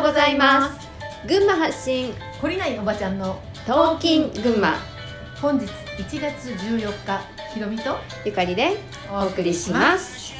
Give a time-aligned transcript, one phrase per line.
[0.00, 0.88] うございます。
[1.28, 4.76] 群馬発信懲りないおばちゃんのトーキン群馬。
[5.38, 7.20] 本日1月14日
[7.52, 8.78] ひろみとゆかりで
[9.12, 10.32] お送りします。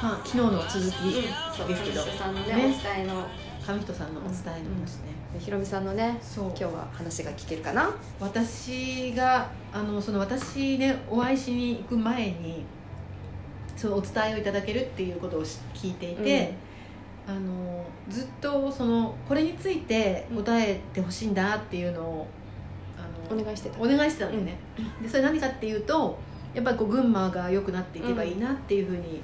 [0.00, 1.22] まあ、昨日の続き
[1.66, 3.26] ですけど、上人さんのねねお伝えの
[3.66, 6.44] 上人さんのお伝えの話ね、ひろみさんのねそう。
[6.50, 7.90] 今日は話が聞けるかな？
[8.20, 12.64] 私があのその私ねお会いしに行く前に
[13.74, 16.54] そのお伝えをいただけるっていうことをし聞いていて、
[17.26, 22.26] あのずっとそのこれについて答えてほしいんだっていうのを
[22.96, 23.80] あのお願いしてた。
[23.80, 24.58] お願いしてたんだよね、
[25.02, 26.18] でそれ何かっていうと
[26.54, 29.20] やっぱりこう群馬が良くなっていけばいいなっていうふうに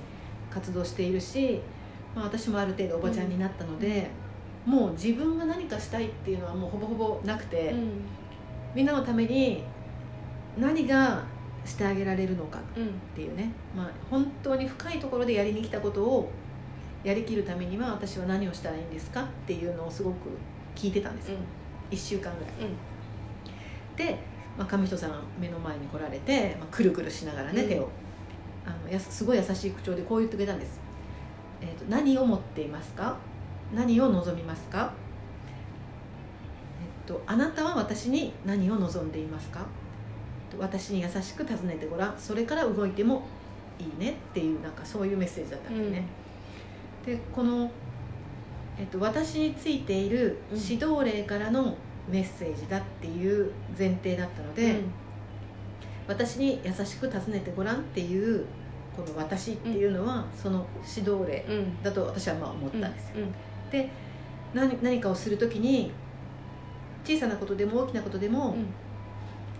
[0.51, 1.61] 活動しているし、
[2.15, 4.11] まあ、私もある程度おばちゃんになったので、
[4.67, 7.91] もう自分が何かしたいっていうのはもうほぼほぼなくて、うん。
[8.75, 9.63] みんなのために
[10.59, 11.23] 何が
[11.65, 16.31] してあげられるのかっうんていうね、まあ、本当に深いところでやりに来たことを
[17.05, 20.29] やりきるためには私は何をしたらいいんですかっていうのをすごく
[20.77, 21.37] 聞いてたんですよ、
[21.91, 22.53] 1週間ぐらい。
[23.97, 24.19] で、
[24.57, 27.69] まあ、上人さん目の前に来られて、まあ、くるくるしながらね、うん。
[27.69, 27.89] 手を
[28.65, 30.79] あのやすすごい優しい口調でこう言ってくれたんです、
[31.61, 33.17] えーと「何を持っていますか？
[33.75, 34.93] 何を望みますか?」
[36.81, 39.67] えっと「あなたは私に何を望んでいますか?」
[40.59, 42.15] 私に優しく尋ねてごらん。
[42.19, 43.25] それから動いても
[43.79, 46.05] いいねっていうなんかそういうメッセージだったんだよね、
[47.05, 47.71] でこの、
[48.79, 51.77] えっと、私についている指導例からの
[52.09, 54.81] メッセージだっていう前提だったので、
[56.07, 58.45] 私に優しく尋ねてごらんっていう
[58.97, 61.57] この私っていうのは、その指導例うん。
[61.59, 63.33] うんだと私はまあ思ったんですよ、うん。
[63.71, 63.89] で
[64.55, 65.93] 何何かをする時に
[67.05, 68.55] 小さなことでも大きなことでも、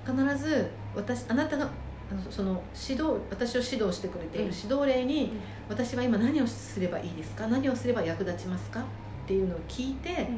[0.05, 1.69] 必ず私あなたが
[2.31, 4.55] その指導私を指導してくれているうん。
[4.55, 5.39] 指導例に、うん。
[5.69, 7.47] 私は今何をすればいいですか？
[7.49, 8.81] 何をすれば役立ちますか？
[8.81, 8.85] っ
[9.27, 10.29] ていうのを聞いて、えーっ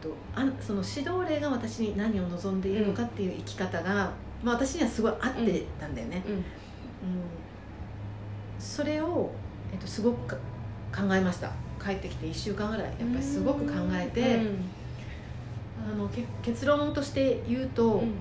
[0.00, 4.10] とあその指導例が私に何を望んでいるのかっていう生き方が、
[4.42, 6.32] まあ、私にはすごい合ってたんだよね、うん。
[6.34, 6.44] うん。
[8.58, 9.30] それを、
[9.72, 10.36] えっと、すごくか
[10.96, 11.50] 考えました。
[11.84, 14.64] 帰ってきて1週間ぐらいやっぱりすごく考えて、うん。
[15.92, 18.12] あのけ結論として言うと、うん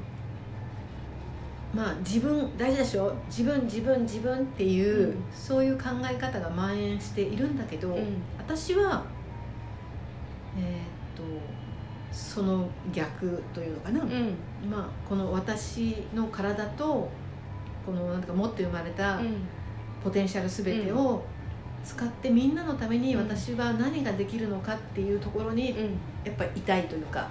[1.73, 3.13] まあ自分大事でしょ？
[3.27, 5.23] 自分自分自分っていう、うん。
[5.33, 8.21] そういう考え方が蔓延しているんだけど、うん。
[8.37, 9.03] 私は
[10.57, 10.65] えーっ
[11.15, 11.23] と
[12.11, 14.35] その逆というのかな、うん。
[14.69, 17.09] まあこの私の体と
[17.85, 19.21] このなんか持って生まれた
[20.03, 21.23] ポテンシャル全てを
[21.85, 23.21] 使ってみんなのためにうん。
[23.29, 25.97] 私は何ができるのかっていうところにうん。
[26.25, 27.29] やっぱりいたいというか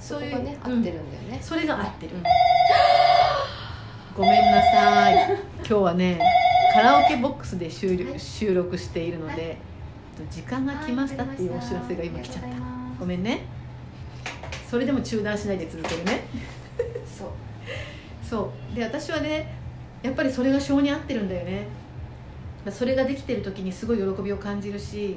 [0.00, 1.38] そこがね合うんってるんだよね。
[1.40, 2.22] それが合ってる、うん
[4.14, 5.38] ごめんなさい。
[5.58, 6.20] 今日はね
[6.74, 9.56] カラオケボックスで収録,、収録しているので、
[10.30, 12.48] 時間が来ましたっていうお知らせが今来ちゃった。
[13.00, 13.44] ごめんね。
[14.70, 16.24] それでも中断しないで続けるね。
[17.06, 17.28] そう。
[18.22, 18.76] そう。
[18.76, 19.54] で私はね
[20.02, 21.66] やっぱりそれが性に合ってるんだよね。
[22.70, 25.16] それができてる時にすごい喜びを感じるし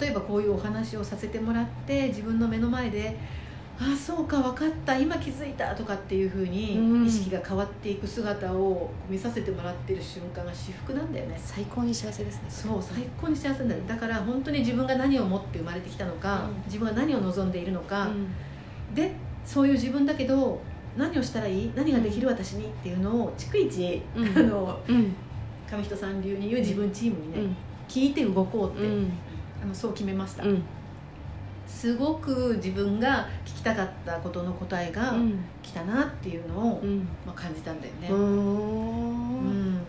[0.00, 3.16] 例えばこういうお話をさせてもらって自分の目の前で
[3.76, 6.50] 「ああそうか分かった今気づいた」とかっていうふううん。
[6.50, 11.40] に意識が変わっていく姿を見させてもらってる瞬間が至福なんだよね。
[11.42, 12.42] 最高に幸せですね。
[12.48, 13.80] そう最高に幸せなんだよ。
[13.88, 16.62] だから本当に自分が何を持って生まれてきたのか、うん。
[16.66, 18.10] 自分が何を望んでいるのか、う
[18.92, 18.94] ん。
[18.94, 19.12] で
[19.44, 20.60] そういう自分だけど
[20.96, 24.38] 何をしたらいい何ができる私にっていうのを逐一、うん。
[24.38, 25.12] あのうん。
[25.68, 27.56] 上人さん流に言う自分チームにね、うん。
[27.88, 29.12] 聞いて動こうって、うん。
[29.62, 30.62] あのそう決めました、うん
[31.66, 35.38] すごく自分が聞きたかったことの答えがうん。
[35.62, 36.98] 来たなっていうのを、うん。
[37.26, 39.74] まあ、感じたんだよね、ううん。
[39.74, 39.80] ん。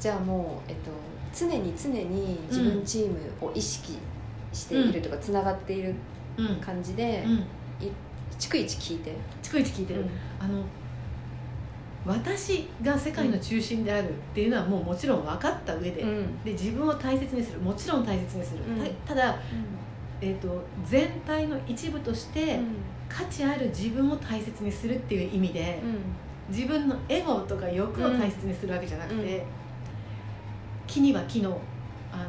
[0.00, 0.90] じゃあもう、えっと、
[1.34, 3.98] 常に常に自分チームを意識
[4.52, 5.94] しているとかつながっている
[6.36, 7.46] うん感じで、うん。
[8.38, 10.04] 逐一聞いて、逐一聞いてる、
[10.40, 10.64] あの
[12.06, 16.44] 私が世界の中心であるっていうのはもうもちろん分かった上で、うん。
[16.44, 17.60] で自分を大切にする。
[17.60, 18.84] もちろん大切にする、うん。
[19.06, 19.38] たただ、
[20.20, 22.60] えー、と全体の一部として
[23.08, 25.80] 価値ある自分を大切にするっていう意味で、
[26.48, 29.42] 自分のエゴとか欲を大切にするわけじゃなくて、うん。
[30.86, 31.60] 木には木の
[32.12, 32.24] あの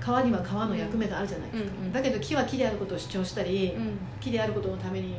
[0.00, 1.92] 川には川の役目があるじゃないですか、うんうん。
[1.92, 3.98] だけど木は木であることを主張したり、うん。
[4.20, 5.16] 木であることのために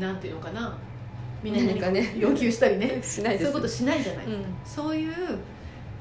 [0.00, 0.76] なんていうのかな
[1.42, 2.14] みんなにね。
[2.18, 3.00] 要求したりね。
[3.02, 3.44] しないです。
[3.44, 4.88] そういうことしないじゃないですか、うん。
[4.88, 5.12] そういう、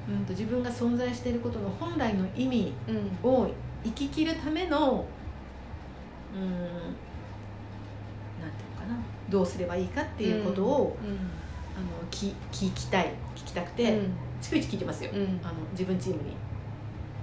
[0.09, 2.73] うん、と自分が存在していることの本来の意味
[3.23, 3.29] うん。
[3.29, 3.49] を
[3.83, 5.05] 生き切るための
[6.35, 6.67] うんなんてい
[8.67, 8.97] うのかな。
[9.29, 11.09] どうすればいいかっていうことを、うん
[11.77, 13.11] あの聞聞きたい。
[13.35, 14.13] 聞きたくて、うん。
[14.41, 15.39] 逐一聞いてますよ、うん。
[15.43, 16.35] あの自分チームに。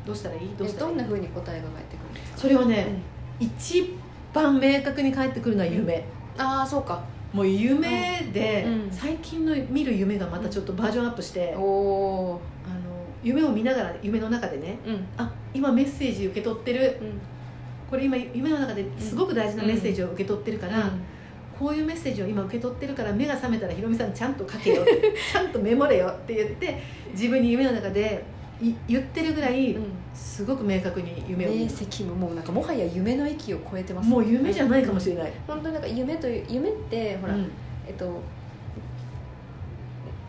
[0.07, 0.55] どうしたらいい？
[0.57, 0.97] どうえしたらいい？
[0.97, 2.39] どんな風に答えが返ってくるんですか？
[2.39, 2.87] それはね、
[3.41, 3.97] 一
[4.33, 6.07] 番明確に返ってくるのは夢、
[6.39, 7.03] ああそうか。
[7.33, 8.91] もう夢で、うん。
[8.93, 12.41] 最近の見る夢がまたちょっとバージョンアップして、おお
[13.25, 15.07] 夢を見ながら夢の中でねーうん。
[15.17, 16.99] あ今メッセージ受け取ってる。
[17.01, 17.21] うん。
[17.91, 20.91] これ今夢の中ですごく大事なメッセージを受け取ってるから、
[21.59, 24.85] こういうメッセージを今受け取ってるから目が覚めたらひろみさんちゃんと書けよ。
[25.33, 26.81] ちゃんとメモれよって言って
[27.13, 28.25] 自分に夢の中で
[28.61, 29.85] い言ってるぐらい、うん。
[30.13, 37.51] すごく明確に夢を見明る晰夢もうなんかもはや夢の域を超えてますもう夢じゃないかもしれない、本当になんか夢という夢ってほら、うん。
[37.87, 38.21] えっと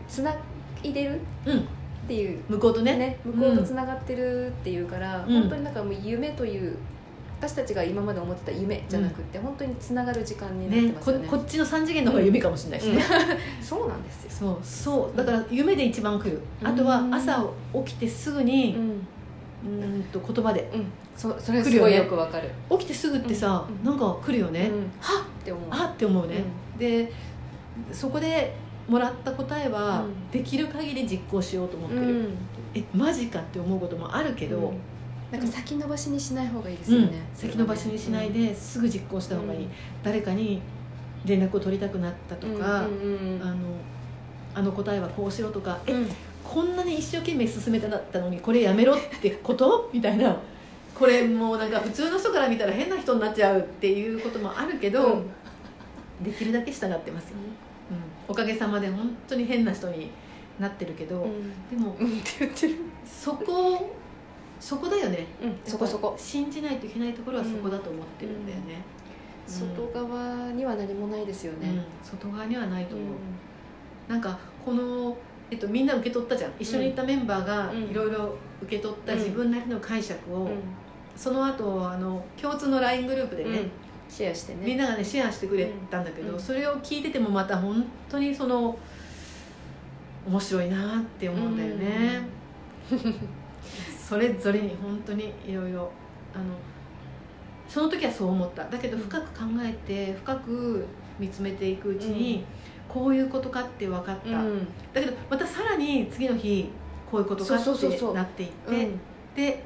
[0.08, 0.34] つな
[0.82, 1.68] いでるうん
[2.06, 2.40] っていう。
[2.48, 2.96] 向こうとね。
[2.96, 3.18] ね。
[3.24, 5.40] 向こうとつながってるっていうから、うん。
[5.42, 6.76] 本当になんかもう夢という
[7.40, 11.28] 私たちが今まで思ってた夢じゃなくて、本当につながる時間になってますよね。
[11.28, 13.02] こっちの3次元の方が夢かもしれないしね、
[13.60, 14.58] そうなんですよ、そう。
[14.62, 15.16] そう。
[15.16, 16.40] だから夢で一番来る。
[16.62, 17.46] あとは朝
[17.84, 18.76] 起きてすぐに
[19.64, 20.02] うん。
[20.12, 20.84] と言葉でうん、
[21.16, 23.90] そそれすごいよくわかる、起きてすぐってさ、うん。
[23.90, 24.90] なんか来るよね、うん。
[25.00, 26.44] はっって思うあって思うね、
[26.78, 27.12] で
[27.92, 28.54] そこで
[28.88, 30.30] もらった答えは、うん。
[30.30, 32.38] できる限り実行しようと思ってる、うん。
[32.74, 34.78] えマジかって思うこともあるけど、うん。
[35.30, 39.70] なんか先延ばしにしない方がいいですうんよね、先延ばしにしないですぐ実行した方がいい、うん。
[40.02, 40.62] 誰かに
[41.24, 43.42] 連絡を取りたくなったとか、うんうんうん。
[43.42, 43.56] あの
[44.54, 46.08] あの答えはこうしろとか、えうん。
[46.44, 49.90] こんなに一生懸命進めただったのにこれやめろってこと？
[49.92, 50.36] みたいな。
[50.94, 55.26] これもうなんか普通の人から見たら変な人になっちゃうっていうこともあるけど、うん。
[56.24, 57.52] できるだけ従ってますよ、うん、
[58.28, 60.10] おかげさまで本当に変な人に
[60.58, 61.26] なってるけど、
[61.70, 62.06] でもうん。
[62.18, 63.94] って言ってる、そこ
[64.58, 65.26] そこだよね。
[65.42, 66.14] うん、そこそこ。
[66.18, 68.82] 信じないといけないところはそこだと思ってるんだよね、
[69.46, 69.52] うん。
[69.52, 71.82] 外側には何もないですよね、うん。
[72.02, 72.98] 外側にはないとう。
[72.98, 73.02] ん。
[73.02, 73.12] 思
[74.08, 75.16] う、なんかこの、
[75.50, 76.52] えっと、みんな受け取ったじゃん。
[76.58, 77.84] 一緒に行ったメンバーがうん。
[77.84, 80.50] いろいろ受け取ったうん自分なりの解釈を、うん。
[81.14, 83.70] その後あの共通の LINE グループでね、うん
[84.08, 84.60] シェアしてね。
[84.64, 86.40] みんながねシェアしてくれたんだけど、うん。
[86.40, 88.78] それを聞いててもまた本当にその
[90.26, 92.26] 面白いなって思うんだよね、
[93.96, 95.90] それぞれに本当にいろいろ
[96.34, 96.44] あの
[97.68, 98.64] その時はそう思った。
[98.64, 100.84] だけど深く考えて深く
[101.18, 102.44] 見つめていくうちに、
[102.88, 104.66] こういうことかって分かった、うん。
[104.92, 106.70] だけどまたさらに次の日
[107.10, 107.64] こういうことかって
[108.14, 109.00] なっていってうん。
[109.36, 109.62] で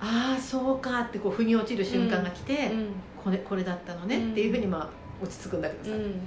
[0.00, 2.88] ああそうかってこう腑に落ちる瞬間が来て、うん
[3.22, 4.90] これこれだったのね、うんっていうふうにまあ
[5.22, 6.20] 落ち着くんだけどさ、うん。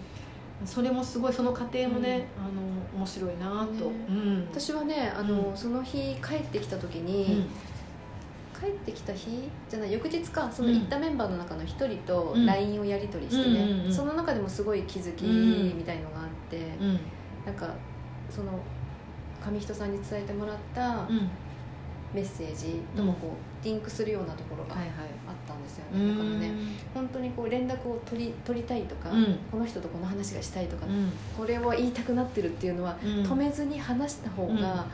[0.66, 2.62] それもすごいその過程もね、あの
[2.98, 4.06] 面白いなと、ね。
[4.10, 4.48] うん。
[4.50, 5.58] 私はねあの、うん。
[5.58, 7.50] その日帰ってきた時うに、ん。
[8.58, 12.46] 帰ってきた日じゃない翌日かその行ったメンバーの中の一人とうん。
[12.46, 17.00] LINE をやり取りしてね、うんうんうんその中でもすごい気づきうんみたいのがあって、うん。
[17.46, 17.74] なんか
[18.30, 18.60] その
[19.46, 21.30] 上人さんに伝えてもらったうん
[22.16, 23.28] メッセージともこ
[23.62, 24.82] うリンクするようなところがあっ
[25.46, 25.86] たんですよ。
[25.94, 26.40] うね、だからん。
[26.40, 26.52] ね
[26.94, 29.38] 本当にこう連絡を取り取りたいとか、うん。
[29.52, 31.12] この人とこの話がしたいとか、うん。
[31.38, 33.10] これを言いたくなってるっていうのは、うん。
[33.24, 34.86] 止めずに話した方が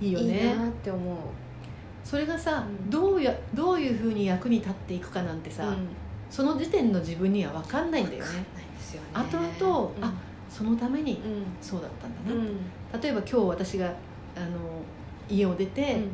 [0.00, 1.16] いいなって思う、
[2.02, 2.88] それがさ、うん。
[2.90, 5.88] どうやどういうふうに役に立っていくかなんてさ、うん。
[6.30, 8.46] その時点の自分には分かんないんだよね。
[9.12, 10.04] 後々うん。
[10.04, 10.12] あ
[10.48, 11.44] そのためにうん。
[11.60, 13.00] そうだったんだな、うん。
[13.02, 13.92] 例えば今日私が
[14.34, 14.58] あの
[15.28, 16.10] 家を出て、うん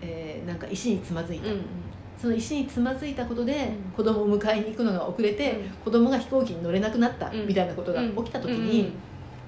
[0.00, 1.60] えーなんか石につまずいた、うん
[2.20, 3.56] その石につまずいたことで、う
[3.90, 3.92] ん。
[3.92, 5.68] 子供を迎えに行くのが遅れて、うん。
[5.84, 7.46] 子供が飛行機に乗れなくなった、うん。
[7.46, 8.92] みたいなことが起きた時に、うん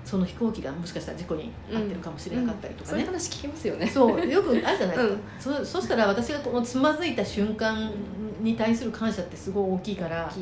[0.04, 2.96] その飛行機がもしかしたら事故に遭ってるかもしれなかったりとかね。
[2.96, 3.86] そういう、話聞きますよね。
[3.86, 5.02] そうよくあるじゃないで
[5.38, 5.64] すか、うん。
[5.64, 7.92] そそしたら私がこのつまずいた瞬間
[8.40, 10.34] に対する感謝ってすごい大きいから、あの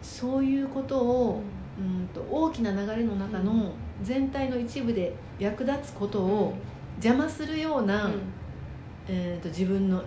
[0.00, 1.42] そういうことを、
[1.78, 3.72] うん、と大きな流れの中の
[4.02, 6.54] 全体の一部で役立つことを
[7.02, 8.10] 邪魔するような、
[9.08, 10.02] えー、と自分の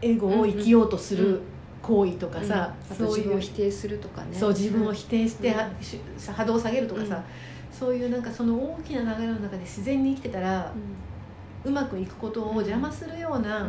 [0.00, 1.40] エゴを生きようとする
[1.82, 4.36] 行為とかさ、あと自そういう分を否定するとかね。
[4.36, 5.54] そう自分を否定して、
[6.32, 7.22] 波動を下げるとかさ、
[7.72, 10.72] そういうなんかその大きな流れの中で自然に生きてたら、
[11.64, 13.68] うまくいくことを邪魔するような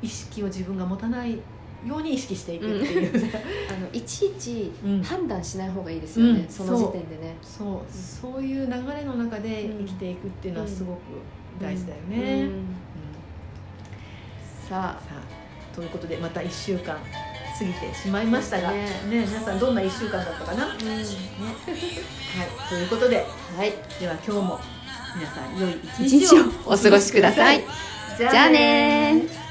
[0.00, 1.38] 意識を自分が持たない
[1.86, 3.12] ように意識していくっていう、
[3.68, 5.02] あのいちいちうん。
[5.02, 6.48] 判断しない方がいいですよね、うん。
[6.48, 7.36] その時点でね。
[7.42, 7.92] そう。
[7.92, 10.98] そういう流れの中で生きていくっていうのはすごく
[11.60, 12.16] 大事だよね。
[12.16, 12.48] うん。
[12.48, 12.64] うん。
[14.68, 15.44] さあ。
[15.74, 16.96] ということでまた1週間
[17.58, 18.84] 過ぎてしまいましたが、ね。
[18.84, 20.78] ね皆さんどんな1週間だったかな、はい、
[22.68, 23.72] ということではい。
[23.98, 24.60] では今日も
[25.16, 27.64] 皆さん良い一一日をお過ごしください。
[28.16, 29.43] じ じゃあねー